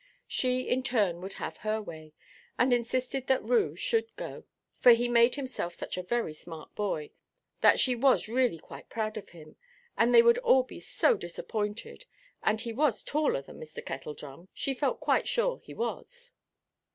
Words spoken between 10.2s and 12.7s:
would all be so disappointed, and